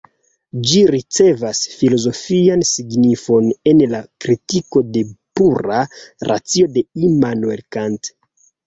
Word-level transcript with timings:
Ĝi 0.69 0.79
ricevas 0.95 1.61
filozofian 1.81 2.65
signifon 2.71 3.53
en 3.73 3.85
la 3.95 4.03
Kritiko 4.27 4.85
de 4.97 5.07
Pura 5.19 5.87
Racio 6.33 6.75
de 6.79 6.87
Immanuel 7.13 7.67
Kant. 7.79 8.17